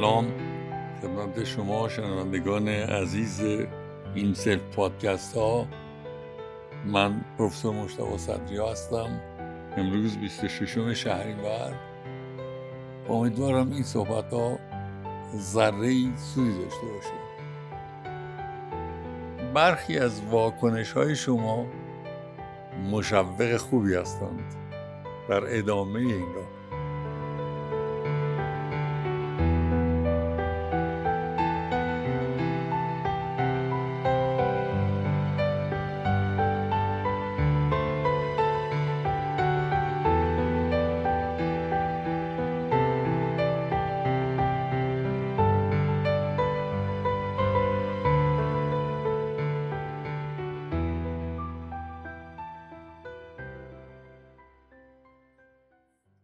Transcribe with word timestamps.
سلام. 0.00 0.26
خدمت 1.02 1.44
شما 1.44 1.88
شنوندگان 1.88 2.68
عزیز 2.68 3.40
این 4.14 4.34
سلف 4.34 4.62
پادکست 4.76 5.36
ها. 5.36 5.66
من 6.86 7.20
پروفسور 7.38 7.74
مشتبه 7.74 8.18
صدری 8.18 8.58
هستم. 8.58 9.20
امروز 9.76 10.18
26 10.18 11.02
شهریور. 11.02 11.74
امیدوارم 13.08 13.72
این 13.72 13.82
صحبت 13.82 14.32
ها 14.32 14.58
ذره 15.36 16.16
سودی 16.16 16.62
داشته 16.62 16.86
باشه. 16.86 17.14
برخی 19.54 19.98
از 19.98 20.22
واکنش 20.30 20.92
های 20.92 21.16
شما 21.16 21.66
مشوق 22.90 23.56
خوبی 23.56 23.94
هستند. 23.94 24.54
در 25.28 25.58
ادامه 25.58 26.00
این 26.00 26.34
راه. 26.34 26.49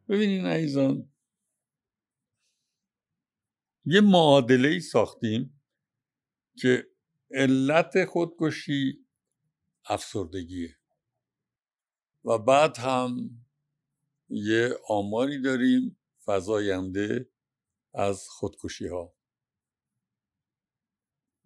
ببینین 0.09 0.47
عزیزان. 0.47 1.12
یه 3.85 4.01
معادله 4.01 4.69
ای 4.69 4.81
ساختیم 4.81 5.63
که 6.59 6.87
علت 7.31 8.05
خودکشی 8.05 9.07
افسردگیه. 9.85 10.77
و 12.25 12.39
بعد 12.39 12.79
هم 12.79 13.31
یه 14.29 14.75
آماری 14.89 15.43
داریم 15.43 15.98
فضاینده 16.25 17.31
از 17.95 18.29
خودکشی 18.29 18.87
ها 18.87 19.17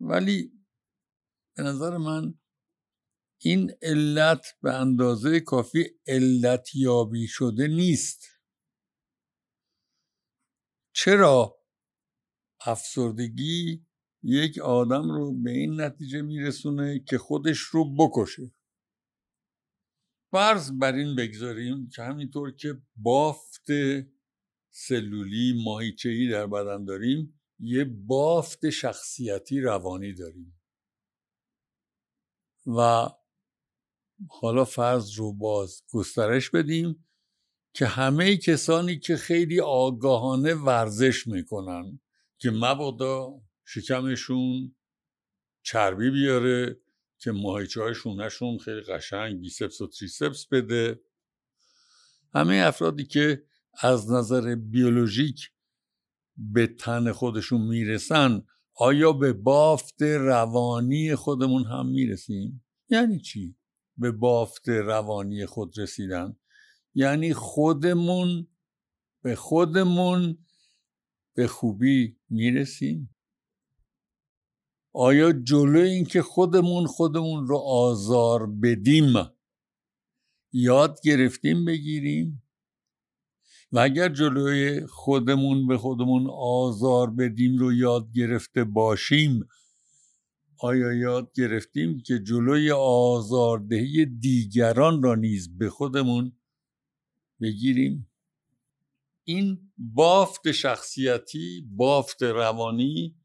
ولی 0.00 0.52
به 1.56 1.62
نظر 1.62 1.96
من 1.96 2.34
این 3.38 3.72
علت 3.82 4.46
به 4.62 4.74
اندازه 4.74 5.40
کافی 5.40 5.86
علتیابی 6.06 7.26
شده 7.26 7.68
نیست. 7.68 8.39
چرا 10.92 11.60
افسردگی 12.66 13.86
یک 14.22 14.58
آدم 14.58 15.10
رو 15.10 15.42
به 15.42 15.50
این 15.50 15.80
نتیجه 15.80 16.22
میرسونه 16.22 17.04
که 17.08 17.18
خودش 17.18 17.58
رو 17.58 17.94
بکشه؟ 17.94 18.52
فرض 20.30 20.72
بر 20.72 20.94
این 20.94 21.16
بگذاریم 21.16 21.88
که 21.88 22.02
همینطور 22.02 22.56
که 22.56 22.82
بافت 22.96 23.66
سلولی 24.70 25.62
ماهیچهی 25.64 26.28
در 26.28 26.46
بدن 26.46 26.84
داریم 26.84 27.40
یه 27.58 27.84
بافت 27.84 28.70
شخصیتی 28.70 29.60
روانی 29.60 30.14
داریم. 30.14 30.60
و 32.66 33.08
حالا 34.28 34.64
فرض 34.64 35.18
رو 35.18 35.32
باز 35.32 35.82
گسترش 35.92 36.50
بدیم 36.50 37.06
که 37.72 37.86
همه 37.86 38.36
کسانی 38.36 38.98
که 38.98 39.16
خیلی 39.16 39.60
آگاهانه 39.60 40.54
ورزش 40.54 41.26
می‌کنن 41.26 42.00
که 42.38 42.50
مبادا 42.50 43.40
شکمشون 43.64 44.74
چربی 45.62 46.10
بیاره 46.10 46.80
که 47.18 47.32
ماهیچه 47.32 47.82
های 47.82 47.94
شونهشون 47.94 48.58
خیلی 48.58 48.80
قشنگ 48.80 49.40
بیسپس 49.40 49.80
و 49.80 49.86
تریسپس 49.86 50.46
بده 50.46 51.00
همه 52.34 52.62
افرادی 52.66 53.04
که 53.04 53.44
از 53.80 54.10
نظر 54.10 54.54
بیولوژیک 54.54 55.50
به 56.36 56.66
تن 56.66 57.12
خودشون 57.12 57.60
می‌رسن 57.60 58.42
آیا 58.74 59.12
به 59.12 59.32
بافت 59.32 60.02
روانی 60.02 61.14
خودمون 61.14 61.64
هم 61.64 61.86
می‌رسیم؟ 61.86 62.64
یعنی 62.88 63.20
چی؟ 63.20 63.56
به 63.96 64.10
بافت 64.10 64.68
روانی 64.68 65.46
خود 65.46 65.78
رسیدن 65.78 66.36
یعنی 66.94 67.34
خودمون 67.34 68.46
به 69.22 69.34
خودمون 69.34 70.38
به 71.34 71.46
خوبی 71.46 72.16
می‌رسیم. 72.30 73.14
آیا 74.92 75.32
جلو 75.32 75.78
اینکه 75.78 76.22
خودمون 76.22 76.86
خودمون 76.86 77.46
رو 77.46 77.56
آزار 77.56 78.46
بدیم 78.46 79.14
یاد 80.52 81.00
گرفتیم 81.04 81.64
بگیریم؟ 81.64 82.42
و 83.72 83.78
اگر 83.78 84.08
جلوی 84.08 84.86
خودمون 84.86 85.66
به 85.66 85.78
خودمون 85.78 86.30
آزار 86.30 87.10
بدیم 87.10 87.58
رو 87.58 87.72
یاد 87.72 88.12
گرفته 88.12 88.64
باشیم 88.64 89.48
آیا 90.58 90.92
یاد 90.92 91.32
گرفتیم 91.34 92.00
که 92.00 92.18
جلوی 92.18 92.70
آزاردهی 92.70 94.06
دیگران 94.06 95.02
را 95.02 95.14
نیز 95.14 95.58
به 95.58 95.70
خودمون 95.70 96.32
بگیریم 97.40 98.10
این 99.24 99.72
بافت 99.78 100.52
شخصیتی 100.52 101.68
بافت 101.76 102.22
روانی 102.22 103.16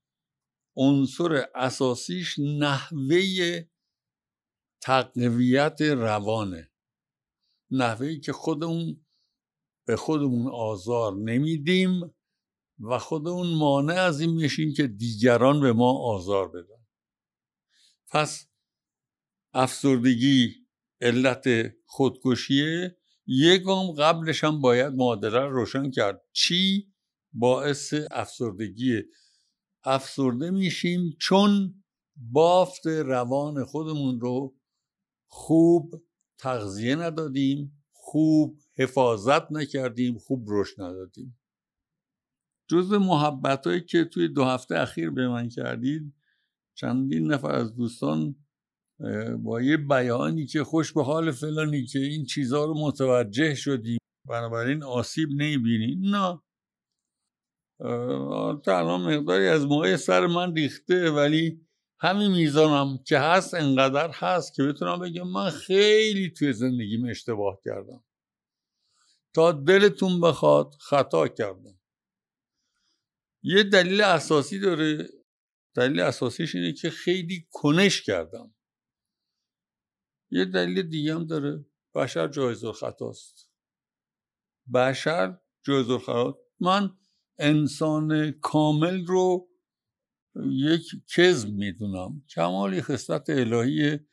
عنصر 0.76 1.46
اساسیش 1.56 2.40
نحوه 2.40 3.64
تقویت 4.82 5.82
روانه. 5.82 6.72
نحوهی 7.72 8.20
که 8.20 8.34
خودمون 8.34 9.06
به 9.86 9.96
خودمون 9.96 10.48
آزار 10.48 11.16
نمیدیم 11.16 12.16
و 12.80 13.00
خودمون 13.00 13.48
مانع 13.48 13.94
از 13.94 14.22
این 14.22 14.34
میشیم 14.34 14.74
که 14.74 14.88
دیگران 14.88 15.62
به 15.62 15.74
ما 15.74 15.92
آزار 15.92 16.48
بدن. 16.50 16.86
پس 18.10 18.48
افسردگی 19.54 20.56
علت 21.02 21.46
خودکشیه. 21.86 22.98
یک 23.28 23.64
گام 23.64 23.92
قبلش 23.92 24.44
هم 24.44 24.62
باید 24.62 24.94
معادله 24.94 25.40
رو 25.40 25.54
روشن 25.54 25.92
کرد. 25.92 26.22
چی؟ 26.32 26.88
باعث 27.34 27.94
افسردگی. 28.12 29.02
افسرده 29.84 30.52
میشیم 30.52 31.16
چون 31.20 31.84
بافت 32.16 32.88
روان 32.88 33.64
خودمون 33.64 34.20
رو 34.20 34.56
خوب 35.28 36.04
تغذیه 36.38 36.96
ندادیم 36.96 37.84
خوب 37.92 38.60
حفاظت 38.78 39.52
نکردیم 39.52 40.18
خوب 40.18 40.46
رشد 40.50 40.82
ندادیم. 40.82 41.40
جز 42.68 42.92
محبت 42.92 43.68
هایی 43.68 43.82
که 43.82 44.06
توی 44.06 44.28
دو 44.28 44.44
هفته 44.44 44.80
اخیر 44.80 45.10
به 45.10 45.28
من 45.28 45.50
کردید 45.50 46.14
چندین 46.76 47.32
نفر 47.32 47.52
از 47.52 47.76
دوستان 47.76 48.36
با 49.44 49.62
یه 49.62 49.78
بیانی 49.78 50.46
که 50.46 50.64
خوش 50.64 50.94
به 50.94 51.04
حال 51.04 51.32
فلانی 51.32 51.86
که 51.86 52.00
این 52.00 52.26
چیزها 52.26 52.66
رو 52.66 52.74
متوجه 52.74 53.56
شدیم. 53.56 54.00
بنابراین 54.30 54.84
آسیب 54.84 55.30
نمی‌بینی. 55.32 55.96
نه. 56.02 56.42
تنها 58.66 58.98
مقداری 58.98 59.48
از 59.48 59.66
موهای 59.66 59.98
سر 59.98 60.28
من 60.28 60.56
ریخته 60.56 61.12
ولی 61.12 61.68
همین 62.00 62.32
میزانم 62.32 62.98
که 63.08 63.20
هست 63.20 63.54
انقدر 63.54 64.12
هست 64.14 64.56
که 64.56 64.64
بتونم 64.64 65.00
بگم 65.00 65.28
من 65.28 65.50
خیلی 65.50 66.30
توی 66.30 66.54
زندگیم 66.54 67.06
اشتباه 67.06 67.60
کردم. 67.66 68.04
تا 69.34 69.52
دلتون 69.52 70.22
بخواد 70.22 70.74
خطا 70.80 71.28
کردم. 71.28 71.80
یه 73.44 73.64
دلیل 73.64 74.02
اساسی 74.02 74.60
داره. 74.60 75.08
دلیل 75.76 76.00
اساسیش 76.00 76.56
اینه 76.56 76.74
که 76.74 76.90
خیلی 76.90 77.48
کنش 77.52 78.02
کردم. 78.02 78.55
یه 80.32 80.46
دلیل 80.46 80.82
دیگه 80.82 81.16
هم 81.16 81.26
داره. 81.26 81.66
بشر 81.96 82.28
جایز 82.28 82.66
خطاست 82.66 83.50
بشر 84.74 85.38
جایز 85.64 85.92
خطاست 85.92 86.38
من 86.60 86.90
انسان 87.40 88.32
کامل 88.32 89.06
رو 89.06 89.50
یک 90.50 90.82
کذب 91.16 91.50
می‌دونم. 91.50 92.24
کمالی 92.30 92.82
خصلت 92.82 93.30
الهیه. 93.30 94.08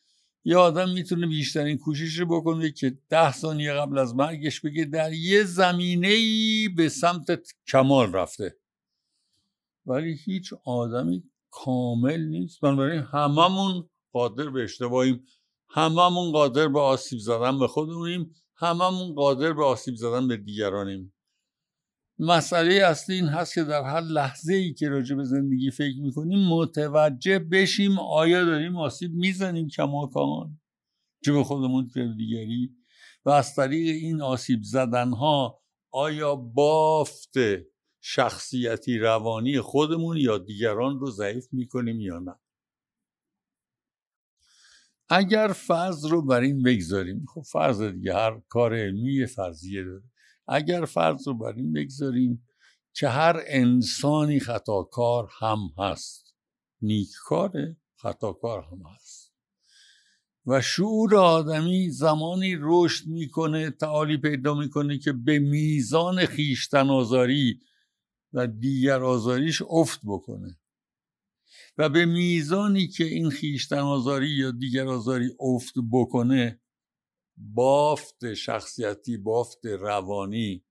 یه 0.45 0.57
آدم 0.57 0.91
می‌تونه 0.91 1.27
بیشترین 1.27 1.79
کوشش 1.79 2.19
رو 2.19 2.27
بکنه 2.27 2.71
که 2.71 2.99
ده 3.09 3.33
ثانیه 3.33 3.73
قبل 3.73 3.99
از 3.99 4.15
مرگش 4.15 4.61
بگه 4.61 4.85
در 4.85 5.13
یه 5.13 5.45
زمینه 5.45 6.09
ای 6.09 6.69
به 6.77 6.89
سمت 6.89 7.55
کمال 7.69 8.13
رفته. 8.13 8.59
ولی 9.87 10.19
هیچ 10.25 10.53
آدمی 10.65 11.31
کامل 11.51 12.21
نیست. 12.21 12.61
بنابراین 12.61 13.01
هممون 13.01 13.89
قادر 14.13 14.51
به 14.51 14.65
اشتباهیم. 14.65 15.27
هممون 15.75 16.33
قادر 16.33 16.69
به 16.69 16.81
آسیب 16.81 17.19
زدن 17.19 17.59
به 17.59 17.69
خودمونیم 17.69 18.35
هممون 18.57 19.15
قادر 19.15 19.53
به 19.53 19.65
آسیب 19.65 19.95
زدن 19.95 20.29
به 20.29 20.37
دیگرانیم. 20.37 21.15
مسئله 22.19 22.75
اصلی 22.75 23.15
این 23.15 23.29
هست 23.29 23.55
که 23.55 23.65
در 23.65 23.83
هر 23.83 24.01
لحظه 24.01 24.55
ای 24.55 24.75
که 24.75 24.89
راجع 24.89 25.17
به 25.17 25.25
زندگی 25.25 25.71
فکر 25.71 25.99
می‌کنیم 26.01 26.49
متوجه 26.49 27.39
بشیم 27.39 27.99
آیا 27.99 28.45
داریم 28.45 28.77
آسیب 28.77 29.13
می‌زنیم 29.15 29.69
کماکان 29.69 30.61
چه 31.25 31.33
به 31.33 31.45
خودمون 31.45 31.89
چه 31.95 32.15
دیگری؟ 32.17 32.71
و 33.25 33.31
از 33.31 33.55
طریق 33.55 33.95
این 34.03 34.23
آسیب 34.23 34.61
زدن 34.63 35.13
ها 35.13 35.63
آیا 35.93 36.37
بافت 36.37 37.35
شخصیتی 38.01 38.99
روانی 38.99 39.61
خودمون 39.61 40.17
یا 40.17 40.39
دیگران 40.39 41.01
رو 41.01 41.11
ضعیف 41.11 41.47
می‌کنیم 41.53 42.01
یا 42.01 42.19
نه؟ 42.19 42.35
اگر 45.15 45.49
فرض 45.49 46.05
رو 46.05 46.23
بر 46.23 46.41
این 46.41 46.63
بگذاریم 46.63 47.25
خب 47.35 47.43
فرض 47.43 47.83
دیگه 47.83 48.15
هر 48.15 48.41
کار 48.49 48.75
علمی 48.75 49.27
فرضیه 49.27 49.85
داره. 49.85 50.03
اگر 50.49 50.85
فرض 50.85 51.29
رو 51.29 51.35
بر 51.35 51.53
این 51.53 51.73
بگذاریم 51.73 52.47
که 52.95 53.09
هر 53.09 53.43
انسانی 53.47 54.41
خطاکار 54.41 55.31
هم 55.39 55.59
هست. 55.79 56.35
نیککاره 56.83 57.77
خطاکار 57.97 58.63
هم 58.63 58.83
هست. 58.95 59.33
و 60.47 60.61
شعور 60.61 61.17
آدمی 61.17 61.91
زمانی 61.91 62.57
رشد 62.61 63.07
می‌کنه 63.07 63.71
تعالی 63.71 64.17
پیدا 64.17 64.55
می‌کنه 64.55 64.99
که 64.99 65.13
به 65.13 65.39
میزان 65.39 66.27
خیشتن 66.27 66.91
آزاری 66.91 67.61
و 68.33 68.47
دیگر 68.47 69.03
آزاریش 69.03 69.63
افت 69.71 70.01
بکنه. 70.05 70.59
و 71.79 71.89
به 71.89 72.07
میزانی 72.07 72.89
که 72.89 73.05
این 73.05 73.31
خیشتن 73.31 73.79
آزاری 73.79 74.29
یا 74.29 74.51
دیگر 74.51 74.89
آزاری 74.89 75.31
افت 75.41 75.75
بکنه 75.93 76.61
بافت 77.37 78.35
شخصیتی 78.35 79.17
بافت 79.17 79.67
روانی 79.67 80.65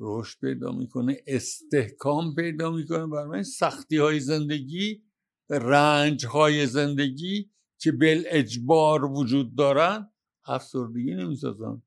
رشد 0.00 0.40
پیدا 0.40 0.72
می‌کنه 0.72 1.16
استحکام 1.26 2.34
پیدا 2.34 2.70
می‌کنه. 2.70 3.06
برای 3.06 3.44
سختی 3.44 3.96
های 3.96 4.20
زندگی 4.20 5.02
رنج 5.50 6.26
های 6.26 6.66
زندگی 6.66 7.50
که 7.78 7.92
بل 7.92 8.22
اجبار 8.26 9.04
وجود 9.04 9.56
دارن 9.56 10.12
افسردگی 10.44 11.14
نمی‌سازن. 11.14 11.82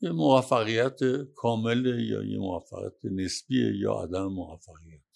یه 0.00 0.12
موفقیت 0.12 0.98
کامل 1.36 1.86
یا 1.86 2.22
یه 2.24 2.38
موفقیت 2.38 3.04
نسبیه 3.04 3.76
یا 3.76 3.92
عدم 3.92 4.26
موفقیت. 4.26 5.07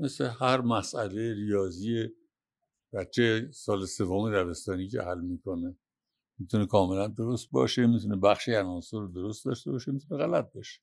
مثل 0.00 0.30
هر 0.40 0.60
مسئله 0.60 1.34
ریاضی 1.34 2.08
بچه 2.92 3.50
سال 3.52 3.86
سوم 3.86 4.32
دبستانی 4.34 4.88
که 4.88 5.02
حل 5.02 5.20
می‌کنه. 5.20 5.78
می‌تونه 6.38 6.66
کاملا 6.66 7.08
درست 7.08 7.50
باشه 7.50 7.86
می‌تونه 7.86 8.16
بخشی 8.16 8.54
عناصر 8.54 8.96
رو 8.96 9.08
درست 9.08 9.44
داشته 9.44 9.70
باشه 9.70 9.92
می‌تونه 9.92 10.26
غلط 10.26 10.52
باشه. 10.52 10.80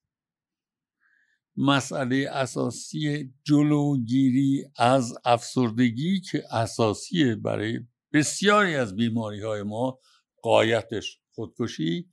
مسئله 1.57 2.27
اساسی 2.31 3.33
جلوگیری 3.43 4.65
از 4.77 5.13
افسردگی 5.25 6.21
که 6.21 6.43
اساسیه 6.51 7.35
برای 7.35 7.79
بسیاری 8.13 8.75
از 8.75 8.95
بیماری 8.95 9.41
های 9.41 9.63
ما 9.63 9.99
قایتش 10.41 11.19
خودکشی 11.29 12.11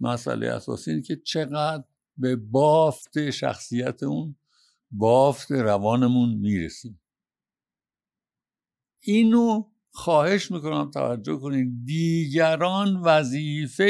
مسئله 0.00 0.48
اساسی 0.48 0.90
اینه 0.90 1.02
که 1.02 1.16
چقدر 1.16 1.84
به 2.16 2.36
بافت 2.36 3.30
شخصیت 3.30 4.02
اون 4.02 4.36
بافت 4.90 5.52
روانمون 5.52 6.34
می‌رسیم. 6.34 7.00
اینو 9.02 9.64
خواهش 9.92 10.50
می‌کنم 10.50 10.90
توجه 10.90 11.36
کنید. 11.36 11.84
دیگران 11.84 12.96
وظیفه 12.96 13.84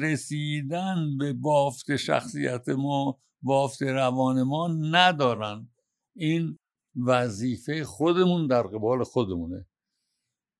رسیدن 0.00 1.16
به 1.18 1.32
بافت 1.32 1.96
شخصیت 1.96 2.68
ما 2.68 3.18
بافت 3.42 3.82
روان 3.82 4.42
ما 4.42 4.68
ندارن. 4.68 5.68
این 6.16 6.58
وظیفه 6.96 7.84
خودمون 7.84 8.46
در 8.46 8.62
قبال 8.62 9.04
خودمونه. 9.04 9.66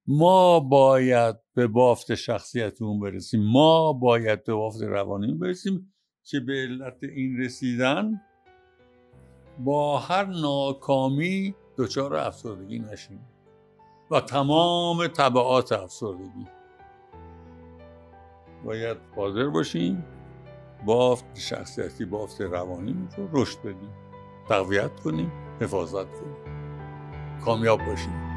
ما 0.06 0.60
باید 0.60 1.36
به 1.54 1.66
بافت 1.66 2.14
شخصیتمون 2.14 3.00
برسیم. 3.00 3.42
ما 3.42 3.92
باید 3.92 4.44
به 4.44 4.54
بافت 4.54 4.82
روانیمون 4.82 5.38
برسیم 5.38 5.94
که 6.24 6.40
به 6.40 6.52
علت 6.52 7.02
این 7.02 7.38
رسیدن 7.38 8.20
با 9.58 9.98
هر 9.98 10.24
ناکامی 10.24 11.54
دچار 11.78 12.16
افسردگی 12.16 12.78
نشیم 12.78 13.28
و 14.10 14.20
تمام 14.20 15.06
طبعات 15.06 15.72
افسردگی. 15.72 16.46
باید 18.64 18.96
قادر 19.16 19.48
باشیم 19.48 20.04
بافت 20.86 21.38
شخصیتی 21.38 22.04
بافت 22.04 22.40
روانی 22.40 23.08
رو 23.16 23.28
رشد 23.32 23.58
بدیم 23.60 23.92
تقویت 24.48 25.00
کنیم 25.00 25.32
حفاظت 25.60 26.06
کنیم. 26.12 26.36
کامیاب 27.44 27.86
باشیم. 27.86 28.33